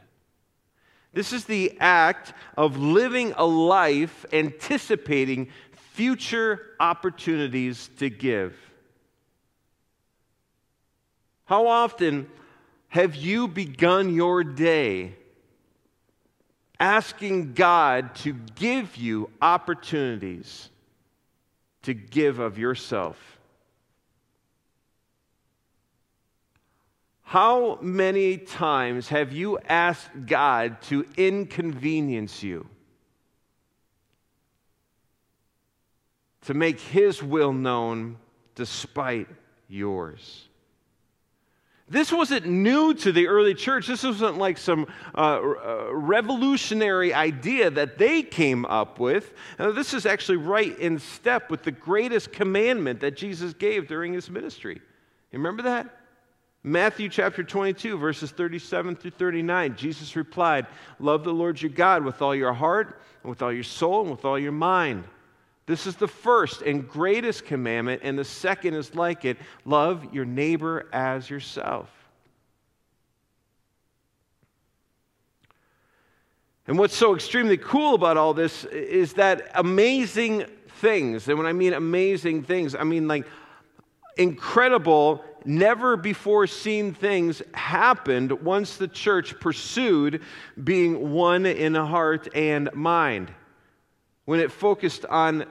This 1.12 1.34
is 1.34 1.46
the 1.46 1.76
act 1.80 2.34
of 2.56 2.78
living 2.78 3.34
a 3.36 3.46
life 3.46 4.26
anticipating 4.32 5.50
future 5.72 6.74
opportunities 6.80 7.90
to 7.98 8.10
give. 8.10 8.56
How 11.46 11.68
often 11.68 12.28
have 12.90 13.16
you 13.16 13.48
begun 13.48 14.14
your 14.14 14.44
day 14.44 15.14
asking 16.80 17.54
God 17.54 18.16
to 18.16 18.34
give 18.34 18.98
you 18.98 19.30
opportunities 19.42 20.70
to 21.84 21.94
give 21.94 22.40
of 22.40 22.58
yourself? 22.58 23.40
How 27.22 27.78
many 27.82 28.38
times 28.38 29.10
have 29.10 29.32
you 29.32 29.60
asked 29.68 30.26
God 30.26 30.82
to 30.84 31.06
inconvenience 31.18 32.42
you? 32.42 32.68
To 36.42 36.54
make 36.54 36.80
His 36.80 37.22
will 37.22 37.54
known 37.54 38.18
despite 38.56 39.28
yours? 39.68 40.48
This 41.88 42.12
wasn't 42.12 42.48
new 42.48 42.96
to 42.96 43.12
the 43.12 43.28
early 43.28 43.54
church. 43.54 43.86
This 43.86 44.04
wasn't 44.04 44.40
like 44.40 44.58
some 44.58 44.88
uh, 45.14 45.40
uh, 45.40 45.90
revolutionary 45.92 47.14
idea 47.14 47.70
that 47.70 48.00
they 48.00 48.24
came 48.24 48.66
up 48.66 49.00
with. 49.00 49.34
Uh, 49.60 49.72
this 49.72 49.94
is 49.94 50.08
actually 50.08 50.38
right 50.38 50.78
in 50.80 50.98
step 50.98 51.52
with 51.52 51.62
the 51.62 51.72
greatest 51.72 52.32
commandment 52.32 53.02
that 53.02 53.16
Jesus 53.16 53.54
gave 53.54 53.88
during 53.88 54.14
his 54.14 54.32
ministry. 54.32 54.82
You 55.32 55.38
remember 55.38 55.64
that? 55.64 55.96
Matthew 56.64 57.08
chapter 57.08 57.44
22, 57.44 58.00
verses 58.00 58.32
37 58.32 58.96
through 58.96 59.12
39, 59.12 59.76
Jesus 59.76 60.16
replied, 60.16 60.66
Love 60.98 61.24
the 61.24 61.32
Lord 61.32 61.62
your 61.62 61.70
God 61.70 62.04
with 62.04 62.24
all 62.24 62.34
your 62.34 62.54
heart, 62.54 63.00
and 63.22 63.30
with 63.30 63.44
all 63.44 63.54
your 63.54 63.64
soul, 63.64 64.02
and 64.02 64.10
with 64.10 64.26
all 64.26 64.40
your 64.40 64.52
mind. 64.52 65.04
This 65.68 65.88
is 65.88 65.96
the 65.96 66.08
first 66.08 66.62
and 66.62 66.88
greatest 66.88 67.46
commandment, 67.46 68.02
and 68.04 68.18
the 68.18 68.24
second 68.24 68.76
is 68.76 68.94
like 68.94 69.26
it 69.26 69.38
love 69.66 70.14
your 70.14 70.26
neighbor 70.26 70.88
as 70.94 71.30
yourself. 71.30 71.90
And 76.68 76.80
what's 76.80 76.96
so 76.96 77.16
extremely 77.16 77.58
cool 77.58 77.94
about 77.94 78.18
all 78.18 78.34
this 78.34 78.66
is 78.66 79.14
that 79.14 79.52
amazing 79.56 80.46
things, 80.80 81.28
and 81.28 81.38
when 81.38 81.48
I 81.48 81.54
mean 81.54 81.74
amazing 81.74 82.44
things, 82.44 82.76
I 82.76 82.84
mean 82.84 83.08
like 83.08 83.26
incredible 84.18 85.24
never 85.46 85.96
before 85.96 86.48
seen 86.48 86.94
things 86.94 87.42
happened 87.54 88.32
once 88.32 88.78
the 88.78 88.88
church 88.88 89.40
pursued 89.40 90.22
being 90.64 91.12
one 91.12 91.46
in 91.46 91.76
heart 91.76 92.28
and 92.34 92.74
mind. 92.74 93.32
When 94.26 94.40
it 94.40 94.52
focused 94.52 95.06
on 95.06 95.46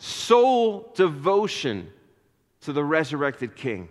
sole 0.00 0.92
devotion 0.94 1.92
to 2.62 2.72
the 2.72 2.84
resurrected 2.84 3.54
King. 3.54 3.88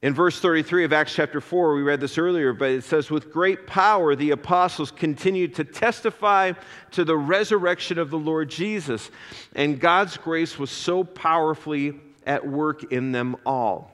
In 0.00 0.14
verse 0.14 0.40
33 0.40 0.84
of 0.84 0.92
Acts 0.92 1.14
chapter 1.14 1.40
4, 1.40 1.76
we 1.76 1.82
read 1.82 2.00
this 2.00 2.18
earlier, 2.18 2.52
but 2.52 2.70
it 2.70 2.82
says, 2.82 3.08
With 3.08 3.32
great 3.32 3.68
power 3.68 4.16
the 4.16 4.32
apostles 4.32 4.90
continued 4.90 5.54
to 5.54 5.64
testify 5.64 6.54
to 6.90 7.04
the 7.04 7.16
resurrection 7.16 7.98
of 8.00 8.10
the 8.10 8.18
Lord 8.18 8.50
Jesus, 8.50 9.12
and 9.54 9.78
God's 9.78 10.16
grace 10.16 10.58
was 10.58 10.72
so 10.72 11.04
powerfully 11.04 12.00
at 12.26 12.44
work 12.44 12.92
in 12.92 13.12
them 13.12 13.36
all. 13.46 13.92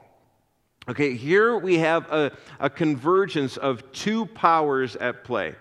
Okay, 0.89 1.15
here 1.15 1.59
we 1.59 1.79
have 1.79 2.11
a, 2.11 2.33
a 2.59 2.71
convergence 2.71 3.59
of 3.59 3.93
two 3.93 4.25
powers 4.25 4.97
at 4.97 5.25
play. 5.25 5.55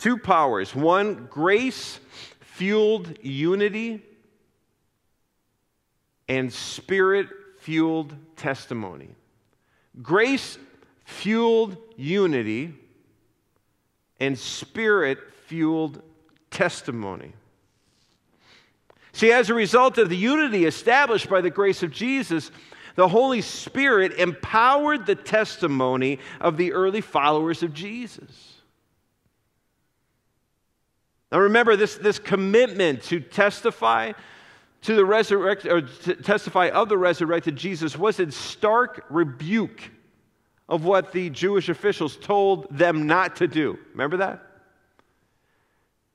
Two 0.00 0.16
powers. 0.16 0.74
One, 0.74 1.26
grace 1.30 2.00
fueled 2.40 3.18
unity, 3.22 4.02
and 6.26 6.50
spirit 6.50 7.28
fueled 7.58 8.14
testimony. 8.36 9.10
Grace 10.00 10.58
fueled 11.04 11.76
unity 11.96 12.72
and 14.18 14.38
spirit 14.38 15.18
fueled 15.46 16.02
testimony. 16.50 17.32
See, 19.12 19.32
as 19.32 19.50
a 19.50 19.54
result 19.54 19.98
of 19.98 20.08
the 20.08 20.16
unity 20.16 20.64
established 20.64 21.28
by 21.28 21.42
the 21.42 21.50
grace 21.50 21.82
of 21.82 21.90
Jesus, 21.90 22.50
the 22.94 23.08
Holy 23.08 23.42
Spirit 23.42 24.14
empowered 24.14 25.04
the 25.04 25.14
testimony 25.14 26.20
of 26.40 26.56
the 26.56 26.72
early 26.72 27.02
followers 27.02 27.62
of 27.62 27.74
Jesus. 27.74 28.59
Now 31.30 31.38
remember, 31.40 31.76
this, 31.76 31.96
this 31.96 32.18
commitment 32.18 33.02
to 33.04 33.20
testify 33.20 34.12
to 34.82 34.94
the 34.94 35.04
resurrected, 35.04 35.70
or 35.70 35.82
to 35.82 36.14
testify 36.16 36.70
of 36.70 36.88
the 36.88 36.96
resurrected 36.98 37.54
Jesus 37.54 37.96
was 37.96 38.18
in 38.18 38.30
stark 38.30 39.04
rebuke 39.10 39.90
of 40.68 40.84
what 40.84 41.12
the 41.12 41.30
Jewish 41.30 41.68
officials 41.68 42.16
told 42.16 42.66
them 42.70 43.06
not 43.06 43.36
to 43.36 43.46
do. 43.46 43.78
Remember 43.92 44.16
that? 44.18 44.46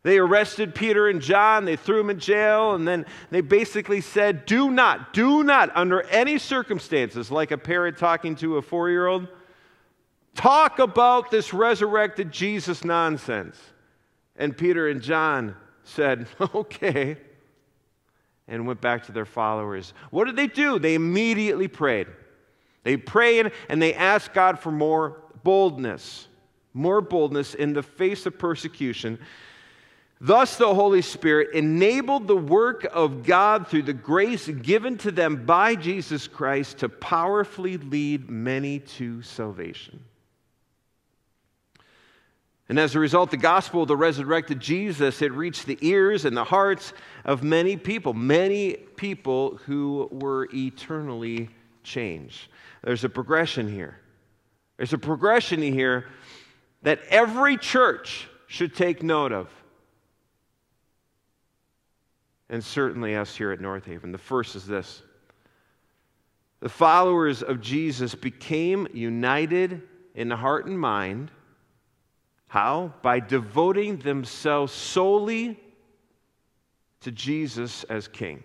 They 0.03 0.17
arrested 0.17 0.75
Peter 0.75 1.10
and 1.10 1.19
John, 1.22 1.65
they 1.65 1.75
threw 1.75 1.98
them 1.98 2.12
in 2.12 2.19
jail, 2.19 2.75
and 2.75 2.88
then 2.88 3.05
they 3.31 3.41
basically 3.41 4.01
said, 4.01 4.45
Do 4.45 4.69
not, 4.69 5.13
do 5.13 5.43
not, 5.43 5.75
under 5.75 6.03
any 6.03 6.38
circumstances, 6.38 7.31
like 7.31 7.51
a 7.51 7.57
parent 7.57 7.98
talking 7.98 8.36
to 8.36 8.57
a 8.57 8.62
four 8.62 8.89
year 8.89 9.07
old, 9.07 9.27
talk 10.36 10.79
about 10.79 11.31
this 11.31 11.53
resurrected 11.53 12.31
Jesus 12.31 12.84
nonsense. 12.84 13.57
And 14.36 14.56
Peter 14.58 14.88
and 14.88 15.01
John 15.01 15.56
said, 15.84 16.27
Okay. 16.54 17.18
and 18.48 18.68
went 18.68 18.82
back 18.82 19.06
to 19.06 19.12
their 19.12 19.25
followers. 19.25 19.94
What 20.12 20.25
did 20.25 20.36
they 20.36 20.48
do? 20.48 20.77
They 20.80 20.94
immediately 20.94 21.68
prayed. 21.68 22.08
They 22.84 22.98
prayed 22.98 23.51
and 23.70 23.82
they 23.82 23.94
asked 23.94 24.34
God 24.34 24.60
for 24.60 24.72
more 24.72 25.18
boldness, 25.44 26.27
more 26.74 27.01
boldness 27.01 27.56
in 27.56 27.74
the 27.74 27.82
face 27.84 28.25
of 28.25 28.38
persecution. 28.38 29.20
Thus, 30.22 30.58
the 30.58 30.74
Holy 30.74 31.01
Spirit 31.01 31.54
enabled 31.54 32.27
the 32.27 32.38
work 32.38 32.88
of 32.94 33.24
God 33.24 33.68
through 33.68 33.84
the 33.84 33.94
grace 33.94 34.48
given 34.48 34.98
to 35.00 35.12
them 35.12 35.46
by 35.46 35.75
Jesus 35.75 36.27
Christ 36.27 36.77
to 36.80 36.89
powerfully 36.89 37.77
lead 37.77 38.30
many 38.30 38.80
to 38.80 39.22
salvation. 39.24 40.00
And 42.67 42.79
as 42.79 42.95
a 42.95 43.00
result, 43.00 43.29
the 43.29 43.38
gospel 43.38 43.84
of 43.84 43.88
the 43.88 43.95
resurrected 43.95 44.60
Jesus 44.60 45.19
had 45.19 45.34
reached 45.34 45.67
the 45.67 45.77
ears 45.81 46.25
and 46.25 46.36
the 46.36 46.43
hearts 46.43 46.93
of 47.24 47.43
many 47.43 47.77
people, 47.77 48.13
many 48.13 48.74
people 48.74 49.57
who 49.65 50.10
were 50.12 50.50
eternally 50.51 51.50
changed. 51.84 52.48
There's 52.84 53.03
a 53.03 53.10
progression 53.10 53.72
here. 53.72 54.00
There's 54.77 54.93
a 54.93 54.98
progression 54.98 55.62
here 55.62 56.07
that 56.81 57.01
every 57.10 57.57
church 57.57 58.27
should 58.48 58.75
take 58.75 59.03
note 59.03 59.31
of. 59.31 59.50
And 62.50 62.63
certainly 62.63 63.15
us 63.15 63.36
here 63.36 63.51
at 63.51 63.62
North 63.62 63.86
Haven. 63.86 64.12
The 64.12 64.17
first 64.17 64.55
is 64.55 64.65
this 64.65 65.03
the 66.62 66.69
followers 66.69 67.43
of 67.43 67.62
Jesus 67.62 68.15
became 68.15 68.88
united 68.91 69.84
in 70.15 70.29
the 70.29 70.36
heart 70.36 70.65
and 70.65 70.79
mind 70.79 71.29
how? 72.55 72.93
By 73.01 73.19
devoting 73.19 73.97
themselves 73.97 74.71
solely 74.71 75.59
to 77.01 77.12
Jesus 77.12 77.83
as 77.83 78.07
King. 78.07 78.43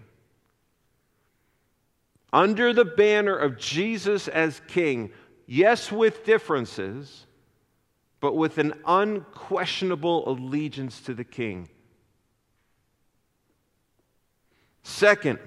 Under 2.33 2.73
the 2.73 2.85
banner 2.85 3.37
of 3.37 3.57
Jesus 3.57 4.27
as 4.27 4.63
King, 4.67 5.13
yes, 5.47 5.93
with 5.93 6.25
differences, 6.25 7.25
but 8.19 8.35
with 8.35 8.59
an 8.59 8.73
unquestionable 8.85 10.29
allegiance 10.29 11.01
to 11.03 11.15
the 11.15 11.23
King. 11.23 11.69
Second, 14.83 15.39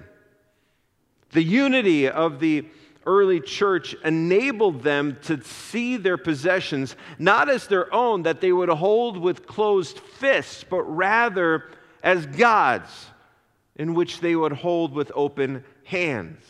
the 1.32 1.42
unity 1.42 2.08
of 2.08 2.40
the 2.40 2.64
early 3.06 3.40
church 3.40 3.94
enabled 4.04 4.82
them 4.82 5.18
to 5.22 5.42
see 5.42 5.96
their 5.96 6.16
possessions 6.16 6.96
not 7.18 7.48
as 7.48 7.66
their 7.66 7.92
own 7.92 8.22
that 8.24 8.40
they 8.40 8.52
would 8.52 8.68
hold 8.68 9.18
with 9.18 9.46
closed 9.46 9.98
fists, 9.98 10.64
but 10.68 10.82
rather 10.82 11.64
as 12.02 12.26
God's, 12.26 13.06
in 13.76 13.94
which 13.94 14.20
they 14.20 14.36
would 14.36 14.52
hold 14.52 14.92
with 14.92 15.10
open 15.14 15.64
hands. 15.84 16.42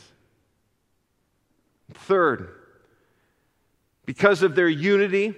Third, 1.92 2.50
because 4.04 4.42
of 4.42 4.54
their 4.54 4.68
unity, 4.68 5.34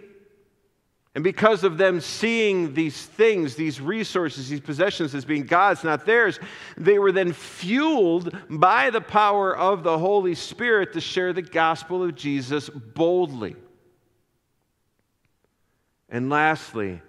and 1.16 1.24
because 1.24 1.64
of 1.64 1.78
them 1.78 2.02
seeing 2.02 2.74
these 2.74 3.06
things, 3.06 3.54
these 3.56 3.80
resources, 3.80 4.50
these 4.50 4.60
possessions 4.60 5.14
as 5.14 5.24
being 5.24 5.46
God's, 5.46 5.82
not 5.82 6.04
theirs, 6.04 6.38
they 6.76 6.98
were 6.98 7.10
then 7.10 7.32
fueled 7.32 8.36
by 8.50 8.90
the 8.90 9.00
power 9.00 9.56
of 9.56 9.82
the 9.82 9.98
Holy 9.98 10.34
Spirit 10.34 10.92
to 10.92 11.00
share 11.00 11.32
the 11.32 11.40
gospel 11.40 12.04
of 12.04 12.16
Jesus 12.16 12.68
boldly. 12.68 13.56
And 16.10 16.28
lastly, 16.28 17.00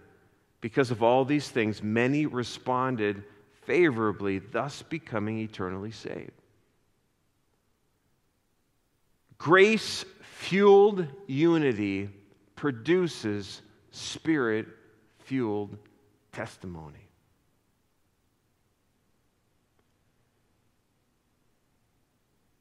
because 0.61 0.89
of 0.89 1.03
all 1.03 1.25
these 1.25 1.49
things, 1.49 1.83
many 1.83 2.25
responded 2.25 3.25
favorably, 3.63 4.39
thus 4.39 4.83
becoming 4.83 5.39
eternally 5.39 5.91
saved. 5.91 6.31
Grace 9.37 10.05
fueled 10.21 11.05
unity 11.27 12.07
produces 12.55 13.63
spirit 13.97 14.67
fueled 15.19 15.77
testimony. 16.31 16.99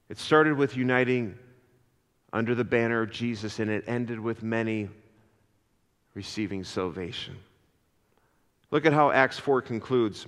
It 0.09 0.18
started 0.18 0.57
with 0.57 0.77
uniting 0.77 1.38
under 2.33 2.55
the 2.55 2.64
banner 2.64 3.03
of 3.03 3.11
Jesus, 3.11 3.59
and 3.59 3.70
it 3.70 3.85
ended 3.87 4.20
with 4.20 4.42
many 4.42 4.88
receiving 6.14 6.64
salvation. 6.64 7.37
Look 8.70 8.87
at 8.87 8.92
how 8.92 9.11
Acts 9.11 9.38
4 9.38 9.62
concludes. 9.62 10.27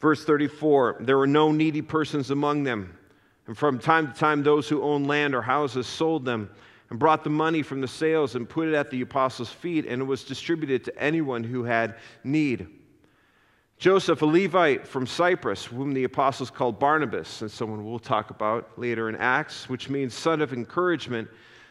Verse 0.00 0.24
34 0.24 0.98
There 1.00 1.18
were 1.18 1.26
no 1.26 1.52
needy 1.52 1.82
persons 1.82 2.30
among 2.30 2.64
them, 2.64 2.96
and 3.46 3.56
from 3.56 3.78
time 3.78 4.12
to 4.12 4.18
time 4.18 4.42
those 4.42 4.68
who 4.68 4.82
owned 4.82 5.06
land 5.06 5.34
or 5.34 5.42
houses 5.42 5.86
sold 5.86 6.24
them 6.24 6.50
and 6.90 6.98
brought 6.98 7.24
the 7.24 7.30
money 7.30 7.62
from 7.62 7.80
the 7.80 7.88
sales 7.88 8.34
and 8.34 8.48
put 8.48 8.68
it 8.68 8.74
at 8.74 8.90
the 8.90 9.00
apostles' 9.00 9.50
feet, 9.50 9.86
and 9.86 10.02
it 10.02 10.04
was 10.04 10.24
distributed 10.24 10.84
to 10.84 10.98
anyone 10.98 11.44
who 11.44 11.64
had 11.64 11.94
need. 12.24 12.66
Joseph, 13.78 14.20
a 14.20 14.26
Levite 14.26 14.86
from 14.86 15.06
Cyprus, 15.06 15.64
whom 15.64 15.94
the 15.94 16.04
apostles 16.04 16.50
called 16.50 16.78
Barnabas, 16.78 17.40
and 17.40 17.50
someone 17.50 17.84
we'll 17.84 17.98
talk 17.98 18.30
about 18.30 18.78
later 18.78 19.08
in 19.08 19.16
Acts, 19.16 19.68
which 19.68 19.88
means 19.88 20.12
son 20.12 20.42
of 20.42 20.52
encouragement, 20.52 21.28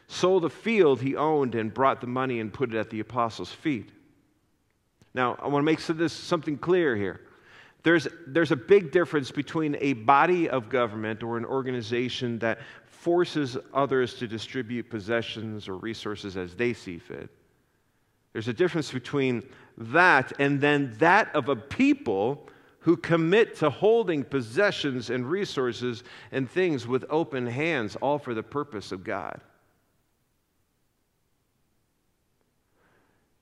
sold 0.08 0.44
a 0.44 0.50
field 0.50 1.02
he 1.02 1.16
owned 1.16 1.54
and 1.54 1.72
brought 1.72 2.02
the 2.02 2.08
money 2.08 2.40
and 2.40 2.52
put 2.52 2.74
it 2.74 2.78
at 2.78 2.90
the 2.90 3.00
apostles' 3.00 3.52
feet. 3.52 3.92
Now, 5.14 5.38
I 5.40 5.48
want 5.48 5.62
to 5.62 5.66
make 5.66 5.86
this 5.86 6.14
something 6.14 6.58
clear 6.58 6.96
here. 6.96 7.22
There's, 7.84 8.08
there's 8.28 8.52
a 8.52 8.56
big 8.56 8.92
difference 8.92 9.32
between 9.32 9.78
a 9.80 9.94
body 9.94 10.50
of 10.50 10.70
government 10.70 11.24
or 11.24 11.38
an 11.38 11.46
organization 11.46 12.40
that 12.40 12.60
forces 13.00 13.58
others 13.74 14.16
to 14.16 14.28
distribute 14.28 14.90
possessions 14.90 15.70
or 15.70 15.78
resources 15.78 16.36
as 16.36 16.54
they 16.56 16.74
see 16.74 17.00
fit. 17.00 17.30
There's 18.34 18.50
a 18.50 18.54
difference 18.54 18.92
between 18.92 19.44
that 19.78 20.34
and 20.38 20.60
then 20.60 20.94
that 21.00 21.34
of 21.34 21.48
a 21.48 21.56
people 21.56 22.48
who 22.82 22.98
commit 22.98 23.56
to 23.56 23.70
holding 23.70 24.24
possessions 24.24 25.10
and 25.10 25.26
resources 25.26 26.04
and 26.34 26.50
things 26.50 26.88
with 26.88 27.06
open 27.10 27.48
hands, 27.48 27.96
all 27.96 28.20
for 28.20 28.34
the 28.34 28.44
purpose 28.44 28.92
of 28.92 29.06
God. 29.06 29.40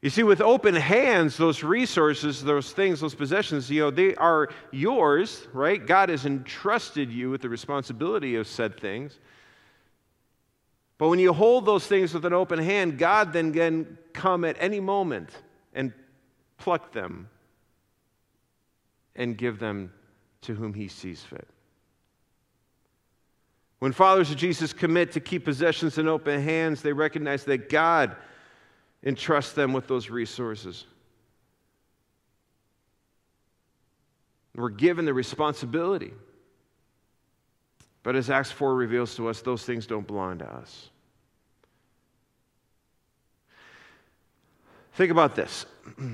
You 0.02 0.12
see, 0.12 0.22
with 0.22 0.41
open 0.41 0.76
hands, 0.76 1.36
those 1.36 1.63
resources, 1.63 2.43
those 2.43 2.72
things, 2.72 3.00
those 3.00 3.15
possessions, 3.15 3.72
you 3.72 3.82
know, 3.82 3.89
they 3.89 4.13
are 4.15 4.50
yours, 4.72 5.48
right? 5.52 5.84
God 5.84 6.10
has 6.10 6.28
entrusted 6.28 7.12
you 7.12 7.32
with 7.32 7.41
the 7.41 7.50
responsibility 7.50 8.36
of 8.36 8.46
said 8.46 8.80
things. 8.80 9.20
But 10.97 11.10
when 11.10 11.19
you 11.19 11.31
hold 11.31 11.65
those 11.65 11.86
things 11.86 12.13
with 12.13 12.25
an 12.25 12.33
open 12.33 12.60
hand, 12.60 12.97
God 12.97 13.33
then 13.33 13.53
can 13.53 13.97
come 14.13 14.43
at 14.43 14.55
any 14.60 14.79
moment 14.79 15.29
and 15.73 15.93
pluck 16.57 16.91
them 16.91 17.29
and 19.15 19.38
give 19.38 19.60
them 19.60 19.93
to 20.41 20.55
whom 20.55 20.73
he 20.73 20.88
sees 20.88 21.21
fit. 21.21 21.47
When 23.79 23.91
followers 23.91 24.31
of 24.31 24.38
Jesus 24.38 24.73
commit 24.73 25.12
to 25.12 25.19
keep 25.19 25.45
possessions 25.45 25.99
in 25.99 26.07
open 26.07 26.41
hands, 26.41 26.81
they 26.81 26.93
recognize 26.93 27.43
that 27.43 27.69
God 27.69 28.15
entrusts 29.03 29.53
them 29.53 29.73
with 29.73 29.88
those 29.88 30.10
resources. 30.10 30.86
We're 34.55 34.69
given 34.69 35.05
the 35.05 35.13
responsibility. 35.13 36.13
But 38.03 38.15
as 38.15 38.29
Acts 38.29 38.51
4 38.51 38.75
reveals 38.75 39.15
to 39.15 39.27
us, 39.27 39.41
those 39.41 39.63
things 39.63 39.86
don't 39.86 40.07
belong 40.07 40.39
to 40.39 40.49
us. 40.49 40.89
Think 44.93 45.12
about 45.12 45.36
this. 45.36 45.65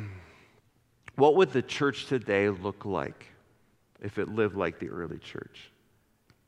What 1.15 1.36
would 1.36 1.52
the 1.52 1.62
church 1.62 2.08
today 2.08 2.50
look 2.50 2.86
like 2.86 3.28
if 4.02 4.17
it 4.17 4.30
lived 4.30 4.56
like 4.56 4.80
the 4.80 4.89
early 4.89 5.19
church? 5.19 5.72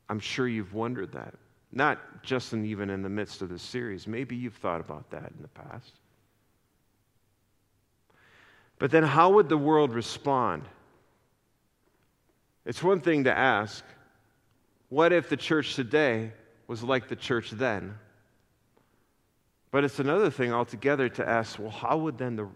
I'm 0.09 0.19
sure 0.19 0.47
you've 0.47 0.73
wondered 0.73 1.11
that. 1.11 1.35
Not 1.71 2.23
just 2.23 2.53
in, 2.53 2.65
even 2.65 2.89
in 2.89 3.01
the 3.01 3.09
midst 3.09 3.41
of 3.41 3.49
this 3.49 3.61
series. 3.61 4.07
Maybe 4.07 4.35
you've 4.35 4.55
thought 4.55 4.79
about 4.81 5.09
that 5.11 5.31
in 5.35 5.41
the 5.41 5.47
past. 5.49 5.93
But 8.79 8.91
then, 8.91 9.03
how 9.03 9.31
would 9.31 9.49
the 9.49 9.57
world 9.57 9.93
respond? 9.93 10.63
It's 12.65 12.81
one 12.81 13.01
thing 13.01 13.25
to 13.25 13.37
ask, 13.37 13.83
what 14.95 15.11
if 15.11 15.27
the 15.27 15.35
church 15.35 15.75
today 15.75 16.31
was 16.67 16.81
like 16.81 17.09
the 17.09 17.17
church 17.17 17.51
then? 17.51 17.95
But 19.69 19.83
it's 19.83 19.99
another 19.99 20.29
thing 20.29 20.53
altogether 20.53 21.09
to 21.09 21.27
ask, 21.27 21.59
well, 21.59 21.69
how 21.69 21.97
would 21.97 22.17
then 22.17 22.37
the 22.37 22.47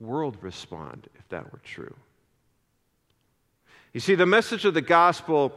world 0.00 0.38
respond 0.40 1.08
if 1.14 1.28
that 1.28 1.52
were 1.52 1.60
true? 1.62 1.94
You 3.92 4.00
see, 4.00 4.16
the 4.16 4.26
message 4.26 4.64
of 4.64 4.74
the 4.74 4.80
gospel, 4.82 5.56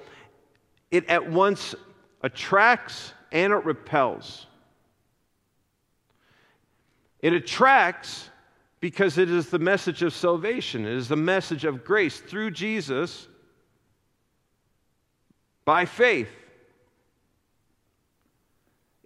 it 0.92 1.10
at 1.10 1.32
once 1.32 1.74
attracts 2.22 3.14
and 3.32 3.52
it 3.52 3.66
repels. 3.66 4.46
It 7.24 7.34
attracts 7.34 8.30
because 8.80 9.18
it 9.18 9.32
is 9.32 9.50
the 9.50 9.58
message 9.58 10.04
of 10.04 10.14
salvation, 10.14 10.86
it 10.86 10.94
is 10.94 11.08
the 11.08 11.16
message 11.16 11.66
of 11.66 11.84
grace 11.84 12.20
through 12.20 12.52
Jesus 12.52 13.28
by 15.72 15.86
faith. 15.86 16.28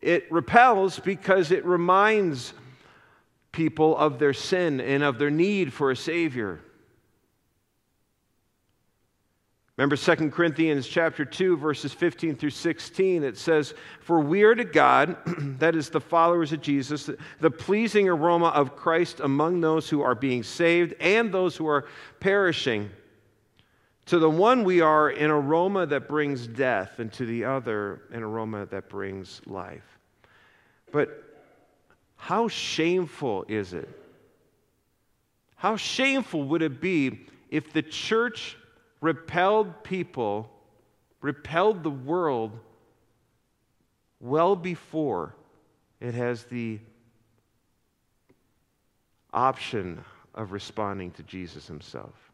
It 0.01 0.25
repels 0.31 0.97
because 0.97 1.51
it 1.51 1.63
reminds 1.63 2.55
people 3.51 3.95
of 3.95 4.17
their 4.17 4.33
sin 4.33 4.81
and 4.81 5.03
of 5.03 5.19
their 5.19 5.29
need 5.29 5.71
for 5.71 5.91
a 5.91 5.95
Savior. 5.95 6.59
Remember 9.77 9.95
2 9.95 10.31
Corinthians 10.31 10.87
chapter 10.87 11.23
2 11.23 11.55
verses 11.57 11.93
15 11.93 12.35
through 12.35 12.49
16 12.49 13.23
it 13.23 13.37
says 13.37 13.75
for 13.99 14.19
we 14.19 14.41
are 14.41 14.55
to 14.55 14.63
God 14.63 15.17
that 15.59 15.75
is 15.75 15.91
the 15.91 16.01
followers 16.01 16.51
of 16.51 16.61
Jesus 16.61 17.11
the 17.41 17.51
pleasing 17.51 18.09
aroma 18.09 18.47
of 18.47 18.75
Christ 18.75 19.19
among 19.19 19.61
those 19.61 19.87
who 19.87 20.01
are 20.01 20.15
being 20.15 20.41
saved 20.41 20.95
and 20.99 21.31
those 21.31 21.55
who 21.55 21.67
are 21.67 21.85
perishing 22.19 22.89
to 24.07 24.19
the 24.19 24.29
one 24.29 24.63
we 24.63 24.81
are 24.81 25.09
an 25.09 25.31
aroma 25.31 25.85
that 25.85 26.07
brings 26.07 26.47
death 26.47 26.99
and 26.99 27.11
to 27.13 27.25
the 27.25 27.45
other 27.45 28.01
an 28.11 28.23
aroma 28.23 28.65
that 28.67 28.89
brings 28.89 29.41
life 29.45 29.99
but 30.91 31.23
how 32.15 32.47
shameful 32.47 33.45
is 33.47 33.73
it 33.73 33.89
how 35.55 35.75
shameful 35.75 36.43
would 36.43 36.61
it 36.61 36.79
be 36.79 37.25
if 37.49 37.73
the 37.73 37.81
church 37.81 38.57
repelled 39.01 39.83
people, 39.83 40.49
repelled 41.21 41.83
the 41.83 41.89
world 41.89 42.51
well 44.19 44.55
before 44.55 45.35
it 45.99 46.13
has 46.13 46.43
the 46.45 46.79
option 49.33 50.03
of 50.33 50.51
responding 50.51 51.11
to 51.11 51.23
Jesus 51.23 51.67
himself. 51.67 52.24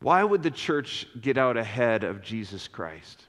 Why 0.00 0.22
would 0.22 0.42
the 0.42 0.50
church 0.50 1.06
get 1.20 1.38
out 1.38 1.56
ahead 1.56 2.04
of 2.04 2.22
Jesus 2.22 2.68
Christ? 2.68 3.24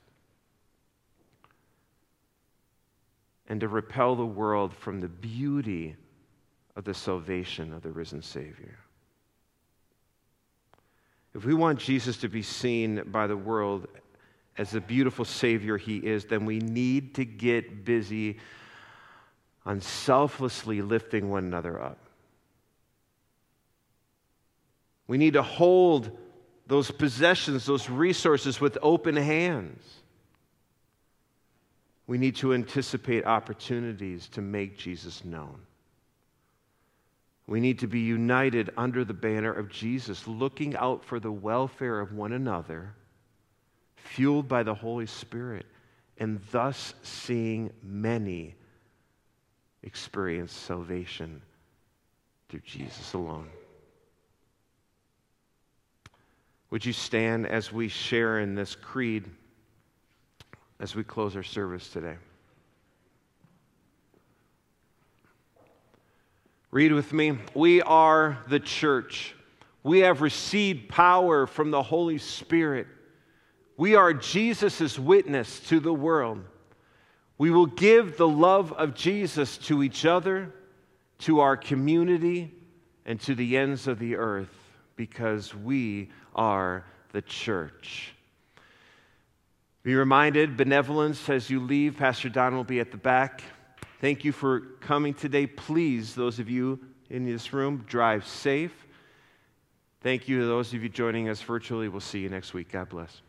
And 3.48 3.62
to 3.62 3.68
repel 3.68 4.16
the 4.16 4.26
world 4.26 4.74
from 4.74 5.00
the 5.00 5.08
beauty 5.08 5.96
of 6.76 6.84
the 6.84 6.94
salvation 6.94 7.74
of 7.74 7.82
the 7.82 7.92
risen 7.92 8.22
Savior. 8.22 8.78
If 11.34 11.46
we 11.46 11.54
want 11.54 11.80
Jesus 11.80 12.18
to 12.18 12.30
be 12.30 12.42
seen 12.42 13.04
by 13.08 13.28
the 13.28 13.38
world 13.38 13.88
as 14.58 14.72
the 14.72 14.82
beautiful 14.82 15.24
Savior 15.24 15.78
He 15.78 15.98
is, 15.98 16.26
then 16.26 16.46
we 16.46 16.60
need 16.60 17.16
to 17.16 17.26
get 17.26 17.86
busy 17.86 18.38
on 19.66 19.82
selflessly 19.82 20.82
lifting 20.82 21.30
one 21.30 21.46
another 21.46 21.82
up. 21.82 22.00
We 25.08 25.18
need 25.18 25.34
to 25.34 25.44
hold 25.44 26.18
those 26.68 26.92
possessions, 26.92 27.66
those 27.66 27.90
resources 27.90 28.60
with 28.60 28.78
open 28.82 29.16
hands. 29.16 29.82
We 32.06 32.18
need 32.18 32.36
to 32.38 32.54
anticipate 32.54 33.26
opportunities 33.26 34.28
to 34.30 34.42
make 34.42 34.78
Jesus 34.78 35.26
known. 35.26 35.60
We 37.48 37.62
need 37.62 37.80
to 37.80 37.88
be 37.88 38.02
united 38.02 38.72
under 38.76 39.06
the 39.06 39.14
banner 39.14 39.54
of 39.54 39.70
Jesus, 39.70 40.28
looking 40.28 40.76
out 40.76 41.06
for 41.06 41.20
the 41.20 41.32
welfare 41.32 42.00
of 42.00 42.14
one 42.14 42.34
another, 42.34 42.94
fueled 43.96 44.50
by 44.50 44.64
the 44.64 44.74
Holy 44.74 45.06
Spirit, 45.06 45.66
and 46.18 46.42
thus 46.52 46.94
seeing 47.04 47.72
many 47.82 48.56
experience 49.84 50.52
salvation 50.52 51.42
through 52.50 52.62
Jesus 52.66 53.14
alone. 53.14 53.48
Would 56.70 56.86
you 56.86 56.94
stand 56.94 57.48
as 57.48 57.72
we 57.72 57.88
share 57.88 58.40
in 58.40 58.56
this 58.56 58.76
creed 58.76 59.26
as 60.80 60.96
we 60.96 61.04
close 61.04 61.36
our 61.36 61.44
service 61.44 61.90
today? 61.90 62.18
Read 66.72 66.92
with 66.92 67.14
me. 67.14 67.38
We 67.54 67.82
are 67.82 68.38
the 68.50 68.60
church. 68.60 69.34
We 69.84 70.00
have 70.00 70.22
received 70.22 70.90
power 70.90 71.48
from 71.48 71.72
the 71.72 71.82
Holy 71.82 72.18
Spirit. 72.18 72.88
We 73.78 73.96
are 73.96 74.14
Jesus' 74.14 75.00
witness 75.00 75.62
to 75.70 75.80
the 75.80 75.94
world. 75.94 76.44
We 77.38 77.52
will 77.52 77.68
give 77.68 78.18
the 78.18 78.28
love 78.28 78.74
of 78.74 78.94
Jesus 78.94 79.58
to 79.60 79.84
each 79.84 80.06
other, 80.06 80.54
to 81.20 81.40
our 81.40 81.56
community, 81.56 82.54
and 83.06 83.22
to 83.22 83.36
the 83.36 83.56
ends 83.56 83.88
of 83.88 84.00
the 84.00 84.18
earth 84.18 84.67
because 84.98 85.56
we 85.56 86.10
are 86.36 86.84
the 87.14 87.22
church. 87.22 88.14
Be 89.84 89.96
reminded, 89.96 90.58
benevolence 90.58 91.30
as 91.30 91.50
you 91.50 91.62
leave. 91.62 91.96
Pastor 91.96 92.28
Don 92.28 92.54
will 92.54 92.66
be 92.66 92.82
at 92.82 92.92
the 92.92 92.98
back. 92.98 93.42
Thank 94.02 94.26
you 94.26 94.34
for 94.34 94.60
coming 94.82 95.14
today. 95.14 95.48
Please, 95.48 96.14
those 96.14 96.40
of 96.40 96.50
you 96.50 96.80
in 97.10 97.26
this 97.26 97.54
room, 97.54 97.86
drive 97.88 98.28
safe. 98.28 98.86
Thank 100.02 100.28
you 100.28 100.42
to 100.42 100.46
those 100.46 100.74
of 100.74 100.84
you 100.84 100.90
joining 100.90 101.30
us 101.30 101.42
virtually. 101.42 101.88
We'll 101.88 102.02
see 102.02 102.20
you 102.20 102.30
next 102.30 102.54
week. 102.54 102.72
God 102.72 102.90
bless. 102.90 103.22